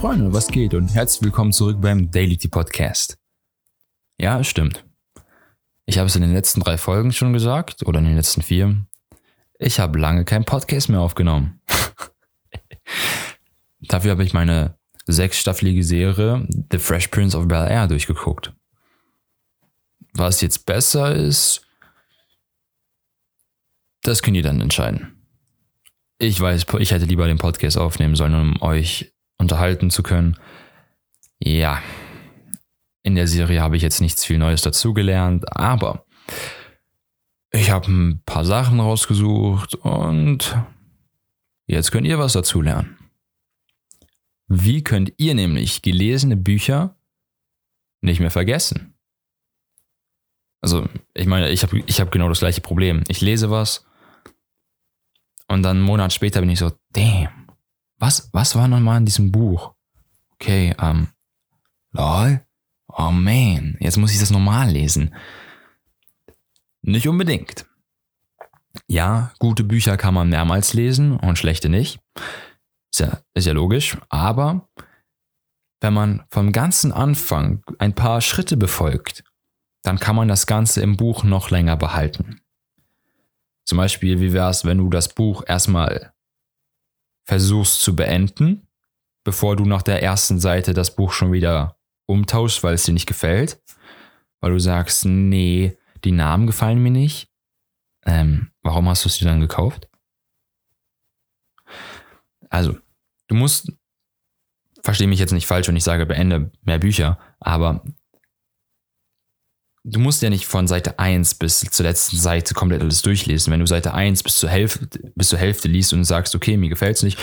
Freunde, 0.00 0.32
was 0.32 0.48
geht 0.48 0.72
und 0.72 0.94
herzlich 0.94 1.20
willkommen 1.20 1.52
zurück 1.52 1.76
beim 1.78 2.10
Daily 2.10 2.38
Tea 2.38 2.48
Podcast. 2.48 3.18
Ja, 4.18 4.42
stimmt. 4.42 4.82
Ich 5.84 5.98
habe 5.98 6.06
es 6.06 6.16
in 6.16 6.22
den 6.22 6.32
letzten 6.32 6.62
drei 6.62 6.78
Folgen 6.78 7.12
schon 7.12 7.34
gesagt 7.34 7.86
oder 7.86 7.98
in 7.98 8.06
den 8.06 8.16
letzten 8.16 8.40
vier. 8.40 8.86
Ich 9.58 9.78
habe 9.78 9.98
lange 9.98 10.24
keinen 10.24 10.46
Podcast 10.46 10.88
mehr 10.88 11.00
aufgenommen. 11.00 11.60
Dafür 13.80 14.12
habe 14.12 14.24
ich 14.24 14.32
meine 14.32 14.78
sechsstaffelige 15.04 15.84
Serie 15.84 16.48
The 16.72 16.78
Fresh 16.78 17.08
Prince 17.08 17.36
of 17.36 17.46
Bel 17.46 17.68
Air 17.68 17.86
durchgeguckt. 17.86 18.54
Was 20.14 20.40
jetzt 20.40 20.64
besser 20.64 21.14
ist, 21.14 21.66
das 24.00 24.22
könnt 24.22 24.38
ihr 24.38 24.42
dann 24.42 24.62
entscheiden. 24.62 25.26
Ich 26.16 26.40
weiß, 26.40 26.64
ich 26.78 26.90
hätte 26.90 27.04
lieber 27.04 27.26
den 27.26 27.36
Podcast 27.36 27.76
aufnehmen 27.76 28.16
sollen, 28.16 28.34
um 28.34 28.62
euch 28.62 29.12
unterhalten 29.40 29.90
zu 29.90 30.02
können. 30.02 30.38
Ja, 31.38 31.82
in 33.02 33.14
der 33.14 33.26
Serie 33.26 33.62
habe 33.62 33.76
ich 33.76 33.82
jetzt 33.82 34.00
nichts 34.00 34.24
viel 34.24 34.38
Neues 34.38 34.62
dazugelernt, 34.62 35.56
aber 35.56 36.04
ich 37.50 37.70
habe 37.70 37.90
ein 37.90 38.22
paar 38.24 38.44
Sachen 38.44 38.78
rausgesucht 38.78 39.74
und 39.76 40.56
jetzt 41.66 41.90
könnt 41.90 42.06
ihr 42.06 42.18
was 42.18 42.34
dazulernen. 42.34 42.98
Wie 44.46 44.84
könnt 44.84 45.12
ihr 45.16 45.34
nämlich 45.34 45.82
gelesene 45.82 46.36
Bücher 46.36 46.96
nicht 48.02 48.20
mehr 48.20 48.30
vergessen? 48.30 48.94
Also, 50.60 50.86
ich 51.14 51.26
meine, 51.26 51.48
ich 51.48 51.62
habe 51.62 51.82
ich 51.86 52.00
hab 52.00 52.12
genau 52.12 52.28
das 52.28 52.40
gleiche 52.40 52.60
Problem. 52.60 53.02
Ich 53.08 53.22
lese 53.22 53.50
was 53.50 53.86
und 55.48 55.62
dann 55.62 55.78
einen 55.78 55.86
Monat 55.86 56.12
später 56.12 56.40
bin 56.40 56.50
ich 56.50 56.58
so, 56.58 56.70
damn, 56.92 57.39
was, 58.00 58.30
was 58.32 58.56
war 58.56 58.66
nochmal 58.66 58.98
in 58.98 59.06
diesem 59.06 59.30
Buch? 59.30 59.74
Okay, 60.34 60.74
ähm, 60.80 61.08
lol, 61.92 62.40
oh 62.88 63.10
man, 63.10 63.76
jetzt 63.78 63.98
muss 63.98 64.12
ich 64.12 64.18
das 64.18 64.30
normal 64.30 64.70
lesen. 64.70 65.14
Nicht 66.82 67.06
unbedingt. 67.06 67.66
Ja, 68.86 69.32
gute 69.38 69.64
Bücher 69.64 69.96
kann 69.96 70.14
man 70.14 70.30
mehrmals 70.30 70.72
lesen 70.72 71.16
und 71.16 71.38
schlechte 71.38 71.68
nicht. 71.68 72.00
Ist 72.92 73.00
ja, 73.00 73.20
ist 73.34 73.46
ja 73.46 73.52
logisch, 73.52 73.96
aber 74.08 74.68
wenn 75.80 75.94
man 75.94 76.24
vom 76.30 76.52
ganzen 76.52 76.92
Anfang 76.92 77.62
ein 77.78 77.94
paar 77.94 78.20
Schritte 78.20 78.56
befolgt, 78.56 79.24
dann 79.82 79.98
kann 79.98 80.16
man 80.16 80.28
das 80.28 80.46
Ganze 80.46 80.82
im 80.82 80.96
Buch 80.96 81.22
noch 81.22 81.50
länger 81.50 81.76
behalten. 81.76 82.40
Zum 83.64 83.78
Beispiel, 83.78 84.20
wie 84.20 84.32
wäre 84.32 84.50
es, 84.50 84.64
wenn 84.64 84.78
du 84.78 84.88
das 84.88 85.14
Buch 85.14 85.44
erstmal 85.46 86.12
versuchst 87.24 87.80
zu 87.80 87.94
beenden, 87.94 88.66
bevor 89.24 89.56
du 89.56 89.64
nach 89.64 89.82
der 89.82 90.02
ersten 90.02 90.40
Seite 90.40 90.74
das 90.74 90.94
Buch 90.94 91.12
schon 91.12 91.32
wieder 91.32 91.78
umtauschst, 92.06 92.62
weil 92.62 92.74
es 92.74 92.84
dir 92.84 92.92
nicht 92.92 93.06
gefällt? 93.06 93.62
Weil 94.40 94.52
du 94.52 94.58
sagst, 94.58 95.04
nee, 95.04 95.76
die 96.04 96.12
Namen 96.12 96.46
gefallen 96.46 96.82
mir 96.82 96.90
nicht. 96.90 97.28
Ähm, 98.04 98.50
warum 98.62 98.88
hast 98.88 99.04
du 99.04 99.08
es 99.08 99.18
dir 99.18 99.26
dann 99.26 99.40
gekauft? 99.40 99.88
Also, 102.48 102.76
du 103.28 103.34
musst, 103.34 103.72
verstehe 104.82 105.06
mich 105.06 105.20
jetzt 105.20 105.32
nicht 105.32 105.46
falsch 105.46 105.68
und 105.68 105.76
ich 105.76 105.84
sage, 105.84 106.06
beende 106.06 106.50
mehr 106.62 106.78
Bücher, 106.78 107.18
aber 107.38 107.84
du 109.84 109.98
musst 109.98 110.22
ja 110.22 110.30
nicht 110.30 110.46
von 110.46 110.66
Seite 110.66 110.98
1 110.98 111.34
bis 111.34 111.60
zur 111.60 111.86
letzten 111.86 112.16
Seite 112.16 112.54
komplett 112.54 112.82
alles 112.82 113.02
durchlesen. 113.02 113.52
Wenn 113.52 113.60
du 113.60 113.66
Seite 113.66 113.94
1 113.94 114.22
bis 114.22 114.36
zur 114.36 114.50
Hälfte, 114.50 114.88
bis 115.14 115.28
zur 115.28 115.38
Hälfte 115.38 115.68
liest 115.68 115.92
und 115.92 116.04
sagst, 116.04 116.34
okay, 116.34 116.56
mir 116.56 116.68
gefällt 116.68 116.96
es 116.96 117.02
nicht, 117.02 117.18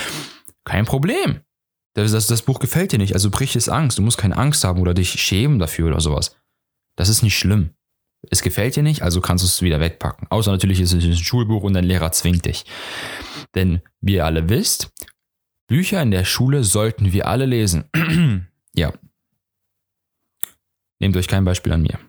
kein 0.64 0.86
Problem. 0.86 1.42
Das, 1.94 2.12
das, 2.12 2.28
das 2.28 2.44
Buch 2.44 2.60
gefällt 2.60 2.92
dir 2.92 3.00
nicht, 3.00 3.14
also 3.14 3.32
brich 3.32 3.56
es 3.56 3.70
Angst. 3.70 3.98
Du 3.98 4.02
musst 4.02 4.18
keine 4.18 4.38
Angst 4.38 4.64
haben 4.64 4.82
oder 4.82 4.94
dich 4.94 5.20
schämen 5.20 5.60
dafür 5.60 5.88
oder 5.88 6.00
sowas. 6.00 6.36
Das 6.96 7.10
ist 7.10 7.24
nicht 7.24 7.38
schlimm. 7.38 7.72
Es 8.30 8.42
gefällt 8.42 8.76
dir 8.76 8.84
nicht, 8.84 9.04
also 9.04 9.22
kannst 9.22 9.44
du 9.44 9.48
es 9.48 9.62
wieder 9.62 9.80
wegpacken. 9.80 10.28
Außer 10.30 10.52
natürlich 10.52 10.80
ist 10.80 10.94
es 10.94 11.04
ein 11.04 11.16
Schulbuch 11.16 11.64
und 11.64 11.74
dein 11.74 11.86
Lehrer 11.86 12.12
zwingt 12.12 12.46
dich. 12.46 12.66
Denn 13.56 13.82
wie 14.02 14.16
ihr 14.16 14.26
alle 14.26 14.50
wisst, 14.50 14.92
Bücher 15.68 16.02
in 16.02 16.12
der 16.12 16.26
Schule 16.26 16.64
sollten 16.64 17.14
wir 17.14 17.28
alle 17.28 17.46
lesen. 17.46 17.86
ja. 18.74 18.94
Nehmt 21.00 21.16
euch 21.16 21.28
kein 21.28 21.46
Beispiel 21.46 21.74
an 21.74 21.84
mir. 21.84 22.00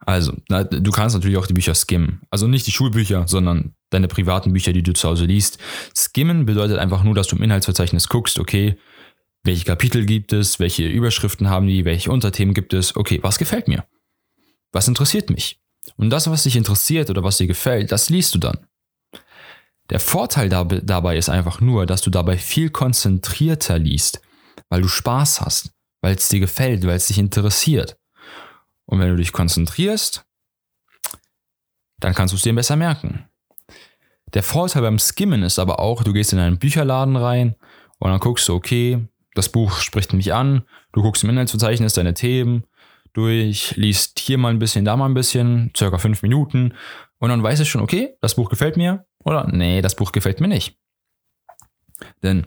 Also, 0.00 0.32
na, 0.48 0.64
du 0.64 0.90
kannst 0.90 1.14
natürlich 1.14 1.36
auch 1.36 1.46
die 1.46 1.54
Bücher 1.54 1.74
skimmen. 1.74 2.22
Also 2.30 2.46
nicht 2.46 2.66
die 2.66 2.72
Schulbücher, 2.72 3.26
sondern 3.26 3.74
deine 3.90 4.08
privaten 4.08 4.52
Bücher, 4.52 4.72
die 4.72 4.82
du 4.82 4.92
zu 4.92 5.08
Hause 5.08 5.24
liest. 5.24 5.58
Skimmen 5.96 6.46
bedeutet 6.46 6.78
einfach 6.78 7.02
nur, 7.02 7.14
dass 7.14 7.28
du 7.28 7.36
im 7.36 7.42
Inhaltsverzeichnis 7.42 8.08
guckst, 8.08 8.38
okay, 8.38 8.76
welche 9.44 9.64
Kapitel 9.64 10.04
gibt 10.04 10.32
es, 10.32 10.58
welche 10.58 10.86
Überschriften 10.86 11.48
haben 11.48 11.66
die, 11.66 11.84
welche 11.84 12.10
Unterthemen 12.10 12.54
gibt 12.54 12.74
es, 12.74 12.96
okay, 12.96 13.18
was 13.22 13.38
gefällt 13.38 13.68
mir? 13.68 13.84
Was 14.72 14.88
interessiert 14.88 15.30
mich? 15.30 15.60
Und 15.96 16.10
das, 16.10 16.28
was 16.30 16.42
dich 16.42 16.56
interessiert 16.56 17.08
oder 17.10 17.24
was 17.24 17.38
dir 17.38 17.46
gefällt, 17.46 17.92
das 17.92 18.10
liest 18.10 18.34
du 18.34 18.38
dann. 18.38 18.58
Der 19.90 20.00
Vorteil 20.00 20.50
dabei 20.50 21.16
ist 21.16 21.30
einfach 21.30 21.60
nur, 21.60 21.86
dass 21.86 22.02
du 22.02 22.10
dabei 22.10 22.36
viel 22.36 22.68
konzentrierter 22.68 23.78
liest, 23.78 24.20
weil 24.68 24.82
du 24.82 24.88
Spaß 24.88 25.40
hast, 25.40 25.70
weil 26.02 26.14
es 26.14 26.28
dir 26.28 26.40
gefällt, 26.40 26.86
weil 26.86 26.96
es 26.96 27.06
dich 27.06 27.18
interessiert. 27.18 27.96
Und 28.88 29.00
wenn 29.00 29.10
du 29.10 29.16
dich 29.16 29.32
konzentrierst, 29.32 30.24
dann 32.00 32.14
kannst 32.14 32.32
du 32.32 32.36
es 32.36 32.42
dir 32.42 32.54
besser 32.54 32.74
merken. 32.74 33.28
Der 34.32 34.42
Vorteil 34.42 34.82
beim 34.82 34.98
Skimmen 34.98 35.42
ist 35.42 35.58
aber 35.58 35.78
auch, 35.78 36.02
du 36.02 36.14
gehst 36.14 36.32
in 36.32 36.38
einen 36.38 36.58
Bücherladen 36.58 37.16
rein 37.16 37.54
und 37.98 38.10
dann 38.10 38.18
guckst 38.18 38.48
du, 38.48 38.54
okay, 38.54 39.06
das 39.34 39.50
Buch 39.50 39.78
spricht 39.80 40.14
mich 40.14 40.32
an, 40.32 40.62
du 40.92 41.02
guckst 41.02 41.22
im 41.22 41.30
Inhaltsverzeichnis 41.30 41.92
deine 41.92 42.14
Themen 42.14 42.64
durch, 43.12 43.76
liest 43.76 44.20
hier 44.20 44.38
mal 44.38 44.50
ein 44.50 44.58
bisschen, 44.58 44.86
da 44.86 44.96
mal 44.96 45.06
ein 45.06 45.14
bisschen, 45.14 45.70
circa 45.76 45.98
fünf 45.98 46.22
Minuten 46.22 46.74
und 47.18 47.28
dann 47.28 47.42
weißt 47.42 47.60
du 47.60 47.66
schon, 47.66 47.82
okay, 47.82 48.16
das 48.22 48.36
Buch 48.36 48.48
gefällt 48.48 48.78
mir 48.78 49.06
oder 49.22 49.46
nee, 49.52 49.82
das 49.82 49.96
Buch 49.96 50.12
gefällt 50.12 50.40
mir 50.40 50.48
nicht. 50.48 50.78
Denn 52.22 52.46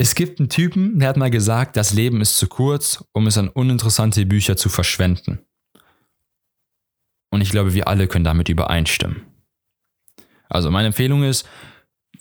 es 0.00 0.14
gibt 0.14 0.38
einen 0.38 0.48
Typen, 0.48 1.00
der 1.00 1.08
hat 1.08 1.16
mal 1.16 1.30
gesagt, 1.30 1.76
das 1.76 1.92
Leben 1.92 2.20
ist 2.20 2.38
zu 2.38 2.46
kurz, 2.46 3.04
um 3.12 3.26
es 3.26 3.36
an 3.36 3.48
uninteressante 3.48 4.24
Bücher 4.24 4.56
zu 4.56 4.68
verschwenden. 4.68 5.44
Und 7.30 7.40
ich 7.40 7.50
glaube, 7.50 7.74
wir 7.74 7.88
alle 7.88 8.06
können 8.06 8.24
damit 8.24 8.48
übereinstimmen. 8.48 9.26
Also 10.48 10.70
meine 10.70 10.86
Empfehlung 10.86 11.24
ist, 11.24 11.46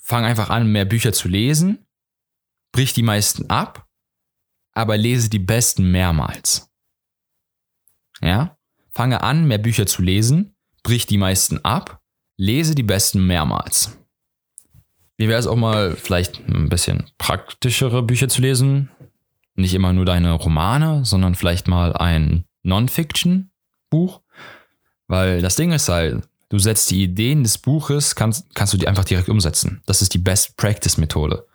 fang 0.02 0.26
einfach 0.26 0.50
an, 0.50 0.72
mehr 0.72 0.86
Bücher 0.86 1.14
zu 1.14 1.30
lesen, 1.30 1.86
brich 2.72 2.94
die 2.94 3.04
meisten 3.04 3.50
ab, 3.50 3.88
aber 4.74 4.98
lese 4.98 5.30
die 5.30 5.40
besten 5.40 5.92
mehrmals. 5.92 6.70
Ja? 8.22 8.58
Fange 8.92 9.22
an, 9.22 9.48
mehr 9.48 9.60
Bücher 9.60 9.86
zu 9.86 10.02
lesen, 10.02 10.56
brich 10.82 11.06
die 11.06 11.18
meisten 11.18 11.64
ab, 11.64 12.02
lese 12.38 12.74
die 12.74 12.84
besten 12.84 13.26
mehrmals. 13.28 13.98
Wie 15.18 15.28
wäre 15.28 15.40
es 15.40 15.48
auch 15.48 15.56
mal 15.56 15.96
vielleicht 15.96 16.48
ein 16.48 16.70
bisschen 16.70 17.06
praktischere 17.18 18.04
Bücher 18.04 18.30
zu 18.30 18.42
lesen? 18.42 18.90
Nicht 19.56 19.74
immer 19.74 19.92
nur 19.92 20.06
deine 20.06 20.34
Romane, 20.34 21.04
sondern 21.06 21.34
vielleicht 21.34 21.68
mal 21.68 21.94
ein 21.94 22.46
Non-Fiction-Buch. 22.62 24.22
Weil 25.08 25.42
das 25.42 25.56
Ding 25.56 25.72
ist 25.72 25.90
halt, 25.90 26.28
du 26.50 26.60
setzt 26.60 26.92
die 26.92 27.02
Ideen 27.02 27.42
des 27.42 27.58
Buches, 27.58 28.16
kannst, 28.16 28.54
kannst 28.54 28.74
du 28.74 28.78
die 28.78 28.88
einfach 28.88 29.06
direkt 29.06 29.30
umsetzen. 29.30 29.82
Das 29.88 30.04
ist 30.04 30.14
die 30.14 30.20
Best 30.20 30.56
Practice-Methode. 30.58 31.48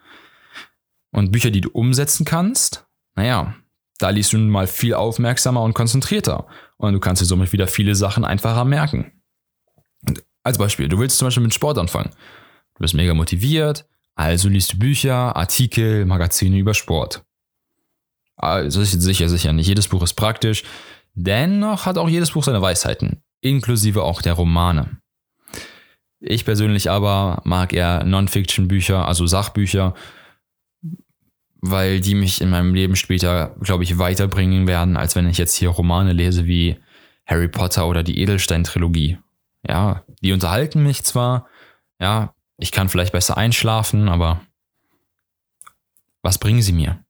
Und 1.13 1.31
Bücher, 1.31 1.51
die 1.51 1.61
du 1.61 1.71
umsetzen 1.71 2.25
kannst, 2.25 2.87
naja, 3.15 3.55
da 3.99 4.11
liest 4.11 4.33
du 4.33 4.39
nun 4.39 4.51
mal 4.51 4.67
viel 4.67 4.95
aufmerksamer 4.95 5.63
und 5.63 5.75
konzentrierter. 5.75 6.47
Und 6.79 6.95
du 6.95 6.99
kannst 6.99 7.23
dir 7.23 7.27
somit 7.27 7.53
wieder 7.53 7.69
viele 7.69 7.95
Sachen 7.95 8.25
einfacher 8.25 8.65
merken. 8.65 9.13
Als 10.43 10.59
Beispiel, 10.59 10.89
du 10.89 10.99
willst 10.99 11.19
zum 11.19 11.27
Beispiel 11.27 11.45
mit 11.45 11.55
Sport 11.55 11.79
anfangen. 11.79 12.11
Du 12.75 12.81
bist 12.81 12.95
mega 12.95 13.15
motiviert, 13.15 13.87
also 14.15 14.49
liest 14.49 14.75
du 14.75 14.79
Bücher, 14.79 15.37
Artikel, 15.37 16.05
Magazine 16.07 16.59
über 16.59 16.75
Sport. 16.75 17.25
Also 18.37 18.83
sicher, 18.83 19.29
sicher, 19.29 19.53
nicht 19.53 19.69
jedes 19.69 19.89
Buch 19.89 20.03
ist 20.03 20.15
praktisch. 20.15 20.65
Dennoch 21.15 21.87
hat 21.87 21.99
auch 21.99 22.09
jedes 22.09 22.31
Buch 22.33 22.45
seine 22.45 22.63
Weisheiten, 22.63 23.23
inklusive 23.41 24.03
auch 24.03 24.23
der 24.23 24.33
Romane. 24.33 25.03
Ich 26.21 26.45
persönlich 26.45 26.91
aber 26.91 27.43
mag 27.45 27.73
eher 27.73 28.05
Non-Fiction-Bücher, 28.05 29.07
also 29.07 29.27
Sachbücher, 29.27 29.95
weil 31.61 32.01
die 32.01 32.15
mich 32.15 32.41
in 32.41 32.51
meinem 32.51 32.75
Leben 32.75 32.97
später, 32.97 33.55
glaube 33.61 33.85
ich, 33.85 33.99
weiterbringen 33.99 34.67
werden, 34.67 34.97
als 34.97 35.15
wenn 35.15 35.29
ich 35.29 35.39
jetzt 35.39 35.55
hier 35.55 35.69
Romane 35.69 36.13
lese 36.13 36.47
wie 36.47 36.77
Harry 37.27 37.49
Potter 37.49 37.87
oder 37.87 38.03
die 38.03 38.21
Edelstein-Trilogie. 38.21 39.19
Ja, 39.69 40.05
die 40.23 40.33
unterhalten 40.33 40.83
mich 40.83 41.05
zwar, 41.05 41.49
ja, 42.01 42.35
ich 42.63 42.71
kann 42.71 42.89
vielleicht 42.89 43.13
besser 43.13 43.37
einschlafen, 43.37 44.09
aber 44.09 44.41
was 46.23 46.39
bringen 46.39 46.63
sie 46.63 46.73
mir? 46.73 47.05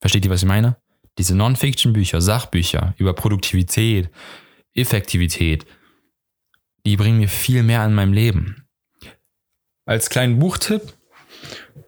Versteht 0.00 0.26
ihr, 0.26 0.30
was 0.30 0.42
ich 0.42 0.48
meine? 0.48 0.76
Diese 1.16 1.34
Non-Fiction-Bücher, 1.34 2.20
Sachbücher 2.20 2.94
über 2.98 3.14
Produktivität, 3.14 4.10
Effektivität, 4.74 5.64
die 6.84 6.98
bringen 6.98 7.20
mir 7.20 7.30
viel 7.30 7.62
mehr 7.62 7.86
in 7.86 7.94
meinem 7.94 8.12
Leben. 8.12 8.66
Als 9.86 10.10
kleinen 10.10 10.38
Buchtipp, 10.38 10.92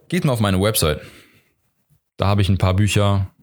geht 0.09 0.25
mal 0.25 0.33
auf 0.33 0.41
meine 0.41 0.61
Website. 0.61 1.03
Da 2.17 2.27
habe 2.27 2.41
ich 2.41 2.49
ein 2.49 2.57
paar 2.57 2.75
Bücher 2.75 3.35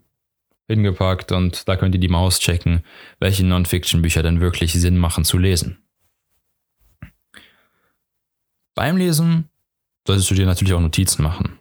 hingepackt 0.68 1.32
und 1.32 1.68
da 1.68 1.76
könnt 1.76 1.94
ihr 1.94 2.02
die 2.02 2.08
Maus 2.08 2.40
checken, 2.40 2.84
welche 3.20 3.46
Non-Fiction-Bücher 3.46 4.24
denn 4.24 4.42
wirklich 4.42 4.74
Sinn 4.74 4.98
machen 4.98 5.24
zu 5.24 5.38
lesen. 5.38 5.83
Beim 8.76 8.98
Lesen 8.98 9.50
solltest 10.08 10.30
du 10.32 10.36
dir 10.36 10.46
natürlich 10.46 10.74
auch 10.74 10.82
Notizen 10.82 11.24
machen. 11.24 11.60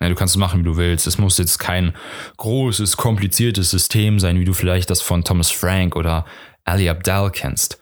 Ja, 0.00 0.08
du 0.08 0.14
kannst 0.14 0.34
es 0.34 0.38
machen, 0.38 0.60
wie 0.60 0.64
du 0.64 0.76
willst. 0.76 1.06
Es 1.06 1.18
muss 1.18 1.38
jetzt 1.38 1.58
kein 1.58 1.94
großes, 2.36 2.96
kompliziertes 2.96 3.70
System 3.70 4.18
sein, 4.18 4.40
wie 4.40 4.44
du 4.44 4.52
vielleicht 4.52 4.90
das 4.90 5.00
von 5.00 5.22
Thomas 5.22 5.50
Frank 5.50 5.94
oder 5.94 6.24
Ali 6.64 6.88
Abdal 6.88 7.30
kennst. 7.30 7.80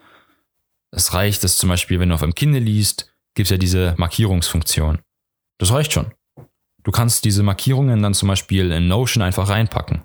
Es 0.91 1.15
reicht, 1.15 1.45
dass 1.45 1.57
zum 1.57 1.69
Beispiel, 1.69 2.01
wenn 2.01 2.09
du 2.09 2.15
auf 2.15 2.23
einem 2.23 2.35
Kindle 2.35 2.61
liest, 2.61 3.15
gibt 3.35 3.47
es 3.47 3.51
ja 3.51 3.57
diese 3.57 3.95
Markierungsfunktion. 3.97 4.99
Das 5.59 5.73
reicht 5.73 5.93
schon. 5.93 6.13
Du 6.83 6.91
kannst 6.91 7.25
diese 7.25 7.43
Markierungen 7.43 8.03
dann 8.03 8.15
zum 8.15 8.29
Beispiel 8.29 8.73
in 8.73 8.89
Notion 8.89 9.23
einfach 9.23 9.49
reinpacken. 9.49 10.03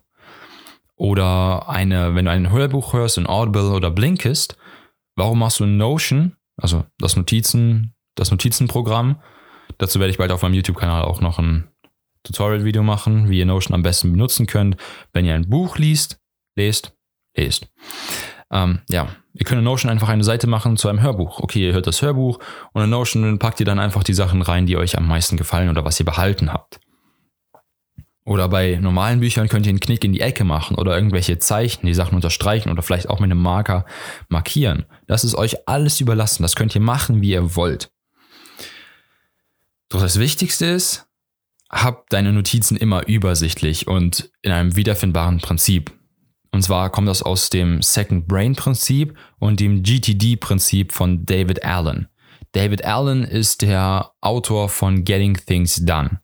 Oder 0.95 1.67
eine, 1.67 2.15
wenn 2.15 2.25
du 2.25 2.31
ein 2.31 2.51
Hörbuch 2.51 2.93
hörst 2.93 3.17
in 3.17 3.27
Audible 3.27 3.71
oder 3.71 3.91
Blinkist, 3.91 4.57
warum 5.15 5.39
machst 5.39 5.59
du 5.59 5.63
in 5.65 5.77
Notion, 5.77 6.37
also 6.57 6.85
das 6.99 7.15
Notizen, 7.15 7.94
das 8.15 8.31
Notizenprogramm, 8.31 9.21
dazu 9.77 9.99
werde 9.99 10.11
ich 10.11 10.17
bald 10.17 10.31
auf 10.31 10.41
meinem 10.41 10.53
YouTube-Kanal 10.55 11.03
auch 11.03 11.21
noch 11.21 11.39
ein 11.39 11.69
Tutorial-Video 12.23 12.83
machen, 12.83 13.29
wie 13.29 13.39
ihr 13.39 13.45
Notion 13.45 13.75
am 13.75 13.83
besten 13.83 14.11
benutzen 14.11 14.47
könnt, 14.47 14.77
wenn 15.13 15.25
ihr 15.25 15.35
ein 15.35 15.49
Buch 15.49 15.77
liest, 15.77 16.19
lest, 16.55 16.95
lest. 17.37 17.67
Ähm, 18.51 18.79
ja, 18.89 19.07
ihr 19.33 19.45
könnt 19.45 19.59
in 19.59 19.65
Notion 19.65 19.91
einfach 19.91 20.09
eine 20.09 20.23
Seite 20.23 20.47
machen 20.47 20.77
zu 20.77 20.87
einem 20.87 21.01
Hörbuch. 21.01 21.39
Okay, 21.39 21.67
ihr 21.67 21.73
hört 21.73 21.87
das 21.87 22.01
Hörbuch 22.01 22.39
und 22.73 22.83
in 22.83 22.89
Notion 22.89 23.39
packt 23.39 23.59
ihr 23.59 23.65
dann 23.65 23.79
einfach 23.79 24.03
die 24.03 24.13
Sachen 24.13 24.41
rein, 24.41 24.65
die 24.65 24.77
euch 24.77 24.97
am 24.97 25.07
meisten 25.07 25.37
gefallen 25.37 25.69
oder 25.69 25.85
was 25.85 25.99
ihr 25.99 26.05
behalten 26.05 26.51
habt. 26.51 26.79
Oder 28.27 28.49
bei 28.49 28.79
normalen 28.81 29.19
Büchern 29.19 29.47
könnt 29.47 29.67
ihr 29.67 29.69
einen 29.69 29.79
Knick 29.79 30.03
in 30.03 30.11
die 30.11 30.21
Ecke 30.21 30.43
machen 30.43 30.77
oder 30.77 30.95
irgendwelche 30.95 31.37
Zeichen, 31.37 31.85
die 31.85 31.93
Sachen 31.93 32.15
unterstreichen 32.15 32.71
oder 32.71 32.81
vielleicht 32.81 33.07
auch 33.07 33.19
mit 33.19 33.29
einem 33.29 33.41
Marker 33.41 33.85
markieren. 34.29 34.85
Das 35.05 35.23
ist 35.23 35.35
euch 35.35 35.67
alles 35.67 36.01
überlassen. 36.01 36.41
Das 36.41 36.55
könnt 36.55 36.73
ihr 36.73 36.81
machen, 36.81 37.21
wie 37.21 37.29
ihr 37.31 37.55
wollt. 37.55 37.91
Doch 39.89 40.01
das 40.01 40.19
Wichtigste 40.19 40.65
ist, 40.65 41.07
hab 41.69 42.09
deine 42.09 42.33
Notizen 42.33 42.77
immer 42.77 43.07
übersichtlich 43.07 43.87
und 43.87 44.31
in 44.41 44.51
einem 44.51 44.75
wiederfindbaren 44.75 45.39
Prinzip. 45.39 45.91
Und 46.51 46.61
zwar 46.61 46.89
kommt 46.89 47.07
das 47.07 47.21
aus 47.21 47.49
dem 47.49 47.81
Second 47.81 48.27
Brain 48.27 48.55
Prinzip 48.55 49.17
und 49.39 49.59
dem 49.59 49.83
GTD 49.83 50.37
Prinzip 50.37 50.93
von 50.93 51.25
David 51.25 51.63
Allen. 51.65 52.07
David 52.53 52.85
Allen 52.85 53.23
ist 53.23 53.61
der 53.61 54.11
Autor 54.21 54.69
von 54.69 55.03
Getting 55.03 55.35
Things 55.35 55.83
Done. 55.83 56.21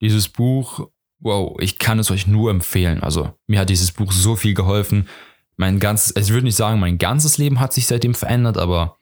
Dieses 0.00 0.28
Buch 0.28 0.88
wow, 1.24 1.56
ich 1.58 1.78
kann 1.78 1.98
es 1.98 2.10
euch 2.12 2.28
nur 2.28 2.50
empfehlen. 2.50 3.02
Also 3.02 3.32
mir 3.48 3.58
hat 3.58 3.70
dieses 3.70 3.90
Buch 3.90 4.12
so 4.12 4.36
viel 4.36 4.54
geholfen. 4.54 5.08
Mein 5.56 5.80
ganzes, 5.80 6.14
ich 6.16 6.32
würde 6.32 6.44
nicht 6.44 6.56
sagen, 6.56 6.78
mein 6.78 6.98
ganzes 6.98 7.38
Leben 7.38 7.58
hat 7.58 7.72
sich 7.72 7.86
seitdem 7.86 8.14
verändert, 8.14 8.58
aber 8.58 8.98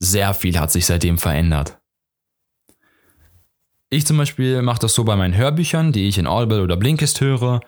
sehr 0.00 0.34
viel 0.34 0.58
hat 0.58 0.72
sich 0.72 0.86
seitdem 0.86 1.18
verändert. 1.18 1.78
Ich 3.90 4.06
zum 4.06 4.16
Beispiel 4.18 4.62
mache 4.62 4.80
das 4.80 4.94
so 4.94 5.04
bei 5.04 5.16
meinen 5.16 5.36
Hörbüchern, 5.36 5.92
die 5.92 6.08
ich 6.08 6.18
in 6.18 6.26
Audible 6.26 6.62
oder 6.62 6.76
Blinkist 6.76 7.20
höre. 7.20 7.60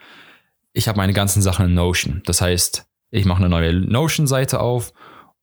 Ich 0.73 0.87
habe 0.89 0.99
meine 0.99 1.13
ganzen 1.13 1.43
Sachen 1.43 1.67
in 1.67 1.75
Notion. 1.75 2.23
Das 2.27 2.41
heißt, 2.41 2.87
ich 3.11 3.25
mache 3.25 3.39
eine 3.39 3.49
neue 3.49 3.73
Notion-Seite 3.73 4.61
auf 4.61 4.93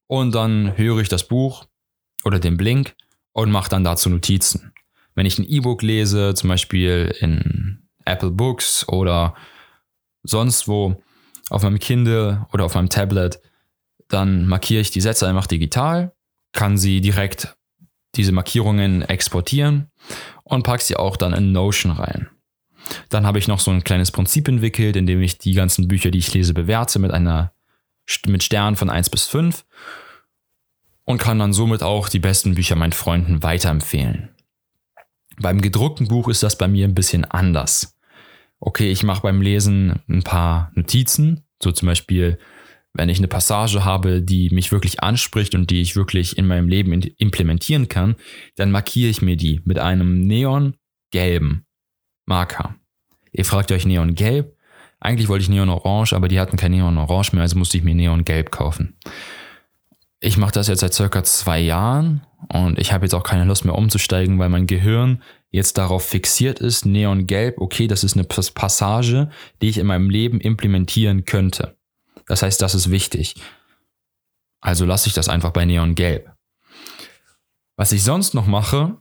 und 0.07 0.33
dann 0.35 0.77
höre 0.77 0.99
ich 0.99 1.09
das 1.09 1.27
Buch 1.27 1.65
oder 2.23 2.39
den 2.39 2.57
Blink 2.57 2.95
und 3.33 3.51
mache 3.51 3.69
dann 3.69 3.83
dazu 3.83 4.09
Notizen 4.09 4.71
wenn 5.17 5.25
ich 5.25 5.39
ein 5.39 5.49
E-Book 5.49 5.81
lese, 5.81 6.35
zum 6.35 6.49
Beispiel 6.49 7.11
in 7.19 7.79
Apple 8.05 8.29
Books 8.29 8.87
oder 8.87 9.33
sonst 10.21 10.67
wo 10.67 11.01
auf 11.49 11.63
meinem 11.63 11.79
Kindle 11.79 12.45
oder 12.53 12.65
auf 12.65 12.75
meinem 12.75 12.89
Tablet, 12.89 13.41
dann 14.09 14.45
markiere 14.45 14.81
ich 14.81 14.91
die 14.91 15.01
Sätze 15.01 15.27
einfach 15.27 15.47
digital, 15.47 16.13
kann 16.51 16.77
sie 16.77 17.01
direkt 17.01 17.57
diese 18.17 18.31
Markierungen 18.31 19.01
exportieren 19.03 19.89
und 20.43 20.63
packe 20.63 20.83
sie 20.83 20.95
auch 20.95 21.17
dann 21.17 21.33
in 21.33 21.51
Notion 21.51 21.91
rein. 21.91 22.29
Dann 23.09 23.25
habe 23.25 23.39
ich 23.39 23.47
noch 23.47 23.59
so 23.59 23.71
ein 23.71 23.83
kleines 23.83 24.11
Prinzip 24.11 24.47
entwickelt, 24.47 24.95
in 24.95 25.05
dem 25.05 25.21
ich 25.21 25.37
die 25.37 25.53
ganzen 25.53 25.87
Bücher, 25.87 26.11
die 26.11 26.19
ich 26.19 26.33
lese, 26.33 26.53
bewerte 26.53 26.99
mit 26.99 27.11
einer 27.11 27.53
mit 28.25 28.43
Sternen 28.43 28.77
von 28.77 28.89
1 28.89 29.09
bis 29.09 29.25
5 29.25 29.65
und 31.03 31.17
kann 31.17 31.39
dann 31.39 31.53
somit 31.53 31.83
auch 31.83 32.09
die 32.09 32.19
besten 32.19 32.55
Bücher 32.55 32.75
meinen 32.75 32.93
Freunden 32.93 33.43
weiterempfehlen. 33.43 34.29
Beim 35.39 35.61
gedruckten 35.61 36.07
Buch 36.07 36.29
ist 36.29 36.41
das 36.41 36.57
bei 36.57 36.67
mir 36.67 36.87
ein 36.87 36.95
bisschen 36.95 37.25
anders. 37.25 37.97
Okay, 38.59 38.89
ich 38.89 39.03
mache 39.03 39.21
beim 39.21 39.41
Lesen 39.41 40.01
ein 40.09 40.23
paar 40.23 40.71
Notizen, 40.73 41.43
so 41.61 41.71
zum 41.71 41.87
Beispiel, 41.87 42.39
wenn 42.97 43.09
ich 43.09 43.19
eine 43.19 43.27
Passage 43.27 43.85
habe, 43.85 44.21
die 44.21 44.49
mich 44.49 44.71
wirklich 44.71 45.03
anspricht 45.03 45.53
und 45.53 45.69
die 45.69 45.81
ich 45.81 45.95
wirklich 45.95 46.37
in 46.37 46.47
meinem 46.47 46.67
Leben 46.67 46.91
implementieren 47.17 47.87
kann, 47.87 48.15
dann 48.55 48.71
markiere 48.71 49.09
ich 49.09 49.21
mir 49.21 49.37
die 49.37 49.61
mit 49.65 49.77
einem 49.77 50.21
neongelben 50.21 51.65
Marker. 52.25 52.75
Ihr 53.31 53.45
fragt 53.45 53.71
euch 53.71 53.85
neongelb. 53.85 54.55
Eigentlich 54.99 55.29
wollte 55.29 55.43
ich 55.43 55.49
neonorange, 55.49 56.13
aber 56.13 56.27
die 56.27 56.39
hatten 56.39 56.57
kein 56.57 56.71
neonorange 56.71 57.29
mehr, 57.33 57.43
also 57.43 57.57
musste 57.57 57.77
ich 57.77 57.83
mir 57.83 57.93
neongelb 57.93 58.49
kaufen. 58.51 58.97
Ich 60.19 60.37
mache 60.37 60.53
das 60.53 60.67
jetzt 60.67 60.79
seit 60.79 60.95
circa 60.95 61.23
zwei 61.23 61.59
Jahren 61.59 62.25
und 62.51 62.79
ich 62.79 62.91
habe 62.91 63.05
jetzt 63.05 63.13
auch 63.13 63.23
keine 63.23 63.45
Lust 63.45 63.63
mehr 63.63 63.75
umzusteigen, 63.75 64.39
weil 64.39 64.49
mein 64.49 64.65
Gehirn 64.65 65.21
jetzt 65.51 65.77
darauf 65.77 66.03
fixiert 66.03 66.59
ist, 66.59 66.87
neongelb, 66.87 67.59
okay, 67.59 67.87
das 67.87 68.03
ist 68.03 68.15
eine 68.15 68.23
Passage, 68.23 69.29
die 69.61 69.69
ich 69.69 69.77
in 69.77 69.85
meinem 69.85 70.09
Leben 70.09 70.41
implementieren 70.41 71.25
könnte. 71.25 71.76
Das 72.27 72.43
heißt, 72.43 72.61
das 72.61 72.75
ist 72.75 72.91
wichtig. 72.91 73.35
Also 74.59 74.85
lasse 74.85 75.07
ich 75.07 75.13
das 75.13 75.29
einfach 75.29 75.51
bei 75.51 75.65
neongelb. 75.65 76.31
Was 77.75 77.91
ich 77.91 78.03
sonst 78.03 78.33
noch 78.33 78.47
mache, 78.47 78.97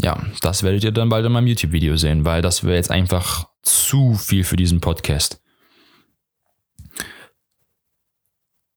ja, 0.00 0.24
das 0.40 0.62
werdet 0.62 0.84
ihr 0.84 0.92
dann 0.92 1.08
bald 1.08 1.26
in 1.26 1.32
meinem 1.32 1.46
YouTube-Video 1.46 1.96
sehen, 1.96 2.24
weil 2.24 2.42
das 2.42 2.64
wäre 2.64 2.76
jetzt 2.76 2.90
einfach 2.90 3.48
zu 3.62 4.14
viel 4.14 4.44
für 4.44 4.56
diesen 4.56 4.80
Podcast. 4.80 5.42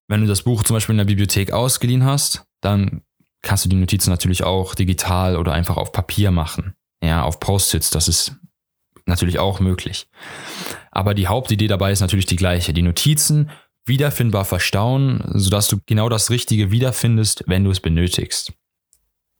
Wenn 0.08 0.22
du 0.22 0.28
das 0.28 0.42
Buch 0.42 0.64
zum 0.64 0.76
Beispiel 0.76 0.94
in 0.94 0.98
der 0.98 1.06
Bibliothek 1.06 1.54
ausgeliehen 1.54 2.04
hast, 2.04 2.44
dann 2.60 3.04
kannst 3.42 3.66
du 3.66 3.70
die 3.70 3.78
Notizen 3.78 4.10
natürlich 4.10 4.44
auch 4.44 4.76
digital 4.76 5.38
oder 5.38 5.54
einfach 5.54 5.78
auf 5.78 5.92
Papier 5.92 6.32
machen. 6.32 6.76
Ja, 7.02 7.24
auf 7.24 7.40
Post-its, 7.40 7.90
das 7.90 8.08
ist 8.08 8.36
natürlich 9.12 9.38
auch 9.38 9.60
möglich. 9.60 10.08
Aber 10.92 11.14
die 11.14 11.28
Hauptidee 11.28 11.68
dabei 11.68 11.92
ist 11.92 12.02
natürlich 12.02 12.26
die 12.26 12.36
gleiche. 12.36 12.74
Die 12.74 12.82
Notizen 12.82 13.52
wiederfindbar 13.86 14.46
verstauen, 14.46 15.24
sodass 15.34 15.68
du 15.68 15.80
genau 15.86 16.10
das 16.10 16.30
Richtige 16.30 16.72
wiederfindest, 16.72 17.44
wenn 17.48 17.64
du 17.64 17.72
es 17.72 17.80
benötigst. 17.80 18.54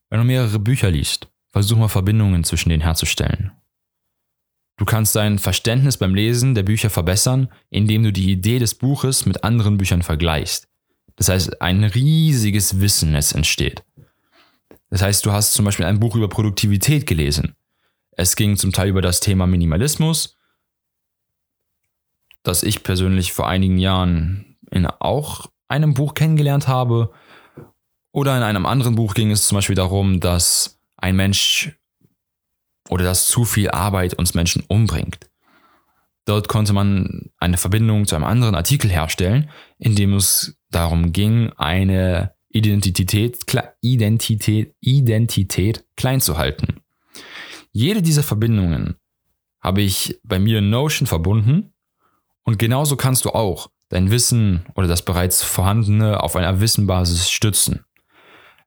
Wenn 0.10 0.20
du 0.20 0.26
mehrere 0.26 0.60
Bücher 0.60 0.92
liest, 0.92 1.28
versuch 1.52 1.78
mal 1.78 1.88
Verbindungen 1.88 2.44
zwischen 2.44 2.70
denen 2.70 2.84
herzustellen. 2.84 3.52
Du 4.78 4.86
kannst 4.86 5.16
dein 5.16 5.38
Verständnis 5.38 5.98
beim 5.98 6.16
Lesen 6.16 6.56
der 6.56 6.64
Bücher 6.64 6.90
verbessern, 6.90 7.50
indem 7.70 8.04
du 8.04 8.12
die 8.12 8.32
Idee 8.32 8.58
des 8.58 8.74
Buches 8.74 9.26
mit 9.26 9.44
anderen 9.44 9.78
Büchern 9.78 10.02
vergleichst. 10.02 10.68
Das 11.16 11.30
heißt, 11.30 11.62
ein 11.62 11.84
riesiges 11.84 12.82
Wissen 12.82 13.14
entsteht. 13.14 13.84
Das 14.90 15.02
heißt, 15.02 15.26
du 15.26 15.32
hast 15.32 15.54
zum 15.54 15.66
Beispiel 15.66 15.86
ein 15.86 16.00
Buch 16.00 16.16
über 16.16 16.30
Produktivität 16.30 17.06
gelesen. 17.06 17.56
Es 18.12 18.36
ging 18.36 18.58
zum 18.58 18.72
Teil 18.72 18.90
über 18.90 19.02
das 19.02 19.20
Thema 19.20 19.48
Minimalismus, 19.48 20.38
das 22.44 22.64
ich 22.64 22.84
persönlich 22.84 23.34
vor 23.34 23.48
einigen 23.48 23.78
Jahren 23.78 24.58
in 24.70 24.86
auch 24.86 25.50
einem 25.68 25.94
Buch 25.94 26.14
kennengelernt 26.14 26.68
habe. 26.68 27.12
Oder 28.12 28.36
in 28.36 28.44
einem 28.44 28.66
anderen 28.66 28.96
Buch 28.96 29.14
ging 29.14 29.32
es 29.32 29.48
zum 29.48 29.56
Beispiel 29.56 29.76
darum, 29.76 30.20
dass 30.20 30.82
ein 30.98 31.16
Mensch 31.16 31.78
oder 32.90 33.06
dass 33.06 33.28
zu 33.28 33.46
viel 33.46 33.72
Arbeit 33.72 34.16
uns 34.16 34.34
Menschen 34.34 34.64
umbringt. 34.68 35.20
Dort 36.26 36.48
konnte 36.50 36.74
man 36.74 37.32
eine 37.38 37.58
Verbindung 37.58 38.06
zu 38.06 38.16
einem 38.16 38.26
anderen 38.26 38.56
Artikel 38.56 38.92
herstellen, 38.92 39.50
in 39.80 39.96
dem 39.96 40.14
es 40.14 40.58
darum 40.70 41.14
ging, 41.14 41.52
eine 41.58 42.36
Identität, 42.50 43.40
Identität, 43.82 44.76
Identität 44.82 45.86
klein 45.96 46.22
zu 46.22 46.38
halten. 46.38 46.81
Jede 47.72 48.02
dieser 48.02 48.24
Verbindungen 48.24 48.96
habe 49.62 49.82
ich 49.82 50.20
bei 50.24 50.40
mir 50.40 50.60
in 50.60 50.70
Notion 50.70 51.08
verbunden 51.08 51.74
und 52.44 52.60
genauso 52.60 52.96
kannst 52.96 53.26
du 53.26 53.30
auch 53.30 53.70
dein 53.90 54.10
Wissen 54.10 54.66
oder 54.76 54.88
das 54.88 55.04
bereits 55.04 55.44
vorhandene 55.44 56.22
auf 56.22 56.36
einer 56.36 56.60
Wissenbasis 56.60 57.30
stützen. 57.30 57.86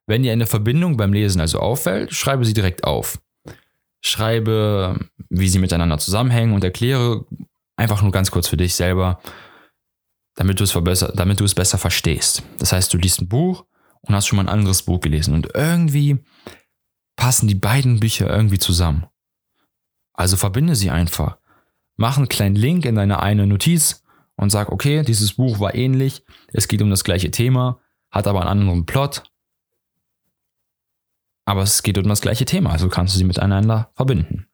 Wenn 0.07 0.23
dir 0.23 0.31
eine 0.31 0.45
Verbindung 0.45 0.97
beim 0.97 1.13
Lesen 1.13 1.41
also 1.41 1.59
auffällt, 1.59 2.13
schreibe 2.13 2.45
sie 2.45 2.53
direkt 2.53 2.83
auf. 2.83 3.19
Schreibe, 4.01 4.99
wie 5.29 5.49
sie 5.49 5.59
miteinander 5.59 5.97
zusammenhängen 5.97 6.53
und 6.53 6.63
erkläre 6.63 7.25
einfach 7.75 8.03
nur 8.03 8.11
ganz 8.11 8.29
kurz 8.29 8.47
für 8.47 8.57
dich 8.57 8.75
selber, 8.75 9.19
damit 10.35 10.59
du 10.59 10.63
es, 10.63 10.73
damit 11.15 11.39
du 11.39 11.43
es 11.43 11.55
besser 11.55 11.79
verstehst. 11.79 12.43
Das 12.59 12.71
heißt, 12.71 12.93
du 12.93 12.97
liest 12.97 13.21
ein 13.21 13.27
Buch 13.27 13.65
und 14.01 14.13
hast 14.13 14.27
schon 14.27 14.37
mal 14.37 14.43
ein 14.43 14.49
anderes 14.49 14.83
Buch 14.83 14.99
gelesen 14.99 15.33
und 15.33 15.49
irgendwie 15.55 16.19
passen 17.25 17.47
die 17.47 17.55
beiden 17.55 17.99
Bücher 17.99 18.29
irgendwie 18.29 18.59
zusammen. 18.59 19.07
Also 20.13 20.37
verbinde 20.37 20.75
sie 20.75 20.91
einfach. 20.91 21.39
Mach 21.95 22.17
einen 22.17 22.29
kleinen 22.29 22.55
Link 22.55 22.85
in 22.85 22.93
deine 22.93 23.19
eine 23.19 23.47
Notiz 23.47 24.03
und 24.35 24.51
sag, 24.51 24.71
okay, 24.71 25.01
dieses 25.01 25.33
Buch 25.33 25.59
war 25.59 25.73
ähnlich, 25.73 26.23
es 26.53 26.67
geht 26.67 26.83
um 26.83 26.91
das 26.91 27.03
gleiche 27.03 27.31
Thema, 27.31 27.79
hat 28.11 28.27
aber 28.27 28.41
einen 28.41 28.49
anderen 28.49 28.85
Plot. 28.85 29.23
Aber 31.45 31.63
es 31.63 31.81
geht 31.81 31.97
um 31.97 32.07
das 32.07 32.21
gleiche 32.21 32.45
Thema, 32.45 32.69
also 32.69 32.89
kannst 32.89 33.15
du 33.15 33.17
sie 33.17 33.23
miteinander 33.23 33.89
verbinden. 33.95 34.45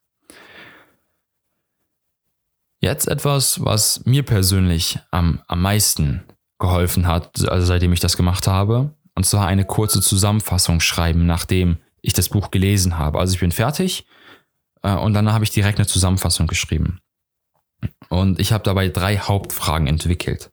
Jetzt 2.79 3.09
etwas, 3.09 3.65
was 3.65 4.05
mir 4.05 4.23
persönlich 4.23 4.97
am, 5.11 5.41
am 5.49 5.61
meisten 5.61 6.23
geholfen 6.57 7.05
hat, 7.05 7.49
also 7.49 7.65
seitdem 7.65 7.91
ich 7.91 7.99
das 7.99 8.15
gemacht 8.15 8.47
habe, 8.47 8.95
und 9.13 9.25
zwar 9.25 9.47
eine 9.47 9.65
kurze 9.65 9.99
Zusammenfassung 9.99 10.79
schreiben, 10.79 11.25
nachdem 11.25 11.80
ich 12.01 12.13
das 12.13 12.29
Buch 12.29 12.51
gelesen 12.51 12.98
habe. 12.98 13.20
Also 13.20 13.34
ich 13.34 13.39
bin 13.39 13.51
fertig 13.51 14.05
äh, 14.81 14.96
und 14.96 15.13
dann 15.13 15.31
habe 15.31 15.43
ich 15.43 15.51
direkt 15.51 15.79
eine 15.79 15.88
Zusammenfassung 15.88 16.48
geschrieben. 16.48 17.00
Und 18.10 18.39
ich 18.39 18.51
habe 18.51 18.63
dabei 18.63 18.89
drei 18.89 19.17
Hauptfragen 19.17 19.88
entwickelt. 19.88 20.51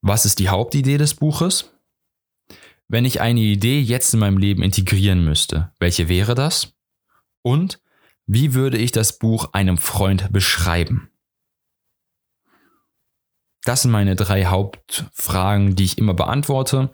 Was 0.00 0.24
ist 0.24 0.38
die 0.38 0.48
Hauptidee 0.48 0.98
des 0.98 1.14
Buches? 1.14 1.72
Wenn 2.88 3.04
ich 3.04 3.20
eine 3.20 3.40
Idee 3.40 3.80
jetzt 3.80 4.14
in 4.14 4.20
meinem 4.20 4.38
Leben 4.38 4.62
integrieren 4.62 5.24
müsste, 5.24 5.72
welche 5.78 6.08
wäre 6.08 6.34
das? 6.34 6.72
Und 7.42 7.80
wie 8.26 8.54
würde 8.54 8.78
ich 8.78 8.92
das 8.92 9.18
Buch 9.18 9.52
einem 9.52 9.78
Freund 9.78 10.32
beschreiben? 10.32 11.10
Das 13.64 13.82
sind 13.82 13.90
meine 13.90 14.16
drei 14.16 14.46
Hauptfragen, 14.46 15.76
die 15.76 15.84
ich 15.84 15.98
immer 15.98 16.14
beantworte. 16.14 16.90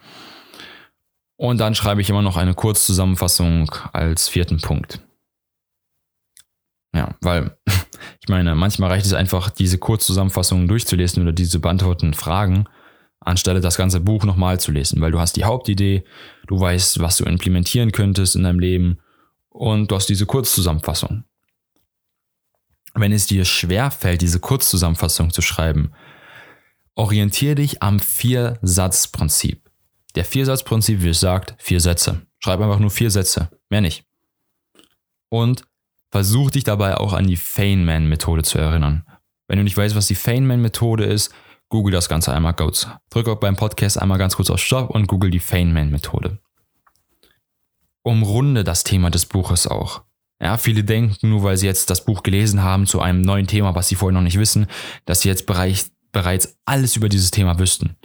Und 1.36 1.58
dann 1.58 1.74
schreibe 1.74 2.00
ich 2.00 2.10
immer 2.10 2.22
noch 2.22 2.36
eine 2.36 2.54
Kurzzusammenfassung 2.54 3.70
als 3.92 4.28
vierten 4.28 4.60
Punkt. 4.60 5.00
Ja, 6.94 7.16
weil 7.20 7.56
ich 8.20 8.28
meine, 8.28 8.54
manchmal 8.54 8.90
reicht 8.90 9.06
es 9.06 9.14
einfach, 9.14 9.50
diese 9.50 9.78
Kurzzusammenfassungen 9.78 10.68
durchzulesen 10.68 11.22
oder 11.22 11.32
diese 11.32 11.58
beantworteten 11.58 12.14
Fragen, 12.14 12.66
anstelle 13.20 13.60
das 13.60 13.76
ganze 13.76 14.00
Buch 14.00 14.24
nochmal 14.24 14.60
zu 14.60 14.70
lesen, 14.70 15.00
weil 15.00 15.10
du 15.10 15.18
hast 15.18 15.36
die 15.36 15.44
Hauptidee, 15.44 16.04
du 16.46 16.60
weißt, 16.60 17.00
was 17.00 17.16
du 17.16 17.24
implementieren 17.24 17.90
könntest 17.90 18.36
in 18.36 18.44
deinem 18.44 18.60
Leben 18.60 18.98
und 19.48 19.90
du 19.90 19.96
hast 19.96 20.08
diese 20.08 20.26
Kurzzusammenfassung. 20.26 21.24
Wenn 22.94 23.12
es 23.12 23.26
dir 23.26 23.44
schwer 23.44 23.90
fällt, 23.90 24.20
diese 24.20 24.38
Kurzzusammenfassung 24.38 25.32
zu 25.32 25.42
schreiben, 25.42 25.92
orientiere 26.94 27.56
dich 27.56 27.82
am 27.82 27.98
Vier-Satz-Prinzip. 27.98 29.63
Der 30.14 30.24
Viersatzprinzip, 30.24 31.02
wie 31.02 31.08
es 31.08 31.20
sagt, 31.20 31.54
vier 31.58 31.80
Sätze. 31.80 32.22
Schreib 32.38 32.60
einfach 32.60 32.78
nur 32.78 32.90
vier 32.90 33.10
Sätze, 33.10 33.50
mehr 33.68 33.80
nicht. 33.80 34.04
Und 35.28 35.64
versuch 36.12 36.52
dich 36.52 36.62
dabei 36.62 36.96
auch 36.98 37.12
an 37.12 37.26
die 37.26 37.36
Feynman-Methode 37.36 38.42
zu 38.42 38.58
erinnern. 38.58 39.04
Wenn 39.48 39.58
du 39.58 39.64
nicht 39.64 39.76
weißt, 39.76 39.96
was 39.96 40.06
die 40.06 40.14
Feynman-Methode 40.14 41.04
ist, 41.04 41.34
google 41.68 41.92
das 41.92 42.08
Ganze 42.08 42.32
einmal 42.32 42.54
kurz. 42.54 42.86
Drück 43.10 43.28
auch 43.28 43.40
beim 43.40 43.56
Podcast 43.56 44.00
einmal 44.00 44.18
ganz 44.18 44.36
kurz 44.36 44.50
auf 44.50 44.60
Stopp 44.60 44.90
und 44.90 45.08
google 45.08 45.30
die 45.30 45.40
Feynman-Methode. 45.40 46.38
Umrunde 48.02 48.62
das 48.62 48.84
Thema 48.84 49.10
des 49.10 49.26
Buches 49.26 49.66
auch. 49.66 50.02
Ja, 50.40 50.58
viele 50.58 50.84
denken, 50.84 51.28
nur 51.28 51.42
weil 51.42 51.56
sie 51.56 51.66
jetzt 51.66 51.90
das 51.90 52.04
Buch 52.04 52.22
gelesen 52.22 52.62
haben 52.62 52.86
zu 52.86 53.00
einem 53.00 53.22
neuen 53.22 53.46
Thema, 53.46 53.74
was 53.74 53.88
sie 53.88 53.94
vorher 53.94 54.14
noch 54.14 54.22
nicht 54.24 54.38
wissen, 54.38 54.66
dass 55.06 55.22
sie 55.22 55.28
jetzt 55.28 55.46
bereits, 55.46 55.90
bereits 56.12 56.58
alles 56.66 56.96
über 56.96 57.08
dieses 57.08 57.30
Thema 57.30 57.58
wüssten 57.58 57.96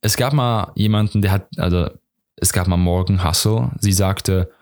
es 0.00 0.16
gab 0.16 0.32
mal 0.32 0.72
jemanden, 0.74 1.22
der 1.22 1.30
hat, 1.32 1.48
also 1.56 1.90
es 2.36 2.52
gab 2.52 2.68
mal 2.68 2.76
Morgan 2.76 3.24
Hustle, 3.24 3.72
sie 3.78 3.92
sagte, 3.92 4.52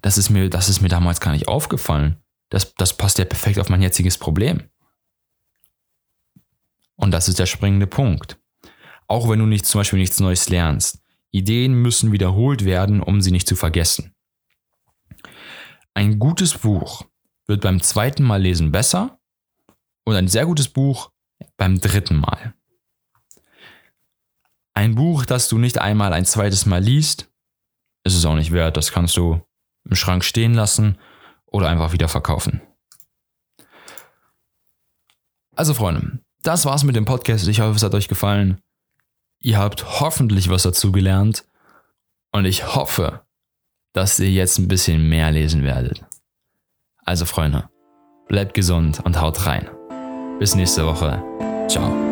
das 0.00 0.18
ist 0.18 0.30
mir, 0.30 0.48
das 0.48 0.68
ist 0.68 0.80
mir 0.80 0.88
damals 0.88 1.20
gar 1.20 1.32
nicht 1.32 1.48
aufgefallen. 1.48 2.16
Das, 2.48 2.74
das 2.74 2.96
passt 2.96 3.18
ja 3.18 3.24
perfekt 3.24 3.58
auf 3.58 3.68
mein 3.68 3.82
jetziges 3.82 4.18
Problem. 4.18 4.62
Und 6.94 7.10
das 7.10 7.28
ist 7.28 7.38
der 7.38 7.46
springende 7.46 7.86
Punkt. 7.86 8.38
Auch 9.08 9.28
wenn 9.28 9.38
du 9.38 9.46
nicht, 9.46 9.66
zum 9.66 9.80
Beispiel 9.80 9.98
nichts 9.98 10.20
Neues 10.20 10.48
lernst. 10.48 11.02
Ideen 11.30 11.74
müssen 11.74 12.12
wiederholt 12.12 12.64
werden, 12.64 13.02
um 13.02 13.20
sie 13.20 13.30
nicht 13.30 13.48
zu 13.48 13.56
vergessen. 13.56 14.14
Ein 15.92 16.18
gutes 16.18 16.56
Buch 16.58 17.04
wird 17.46 17.60
beim 17.60 17.82
zweiten 17.82 18.22
Mal 18.22 18.42
lesen 18.42 18.72
besser 18.72 19.18
und 20.06 20.14
ein 20.14 20.28
sehr 20.28 20.46
gutes 20.46 20.68
Buch 20.68 21.10
beim 21.58 21.80
dritten 21.80 22.16
Mal. 22.16 22.54
Ein 24.72 24.94
Buch, 24.94 25.26
das 25.26 25.48
du 25.48 25.58
nicht 25.58 25.78
einmal 25.78 26.12
ein 26.12 26.24
zweites 26.24 26.64
Mal 26.64 26.82
liest, 26.82 27.28
ist 28.04 28.14
es 28.14 28.24
auch 28.24 28.34
nicht 28.34 28.52
wert. 28.52 28.76
Das 28.76 28.92
kannst 28.92 29.16
du 29.16 29.42
im 29.84 29.96
Schrank 29.96 30.24
stehen 30.24 30.54
lassen 30.54 30.98
oder 31.46 31.68
einfach 31.68 31.92
wieder 31.92 32.08
verkaufen. 32.08 32.62
Also 35.54 35.74
Freunde, 35.74 36.20
das 36.42 36.64
war's 36.66 36.84
mit 36.84 36.94
dem 36.94 37.04
Podcast. 37.04 37.48
Ich 37.48 37.60
hoffe, 37.60 37.76
es 37.76 37.82
hat 37.82 37.94
euch 37.94 38.08
gefallen. 38.08 38.60
Ihr 39.40 39.58
habt 39.58 40.00
hoffentlich 40.00 40.48
was 40.48 40.62
dazu 40.62 40.92
gelernt 40.92 41.44
und 42.32 42.44
ich 42.44 42.74
hoffe, 42.74 43.26
dass 43.92 44.20
ihr 44.20 44.30
jetzt 44.30 44.58
ein 44.58 44.68
bisschen 44.68 45.08
mehr 45.08 45.32
lesen 45.32 45.62
werdet. 45.62 46.04
Also 46.98 47.24
Freunde, 47.24 47.70
bleibt 48.28 48.54
gesund 48.54 49.00
und 49.04 49.20
haut 49.20 49.46
rein. 49.46 49.68
Bis 50.38 50.54
nächste 50.54 50.84
Woche. 50.84 51.22
Ciao. 51.68 52.05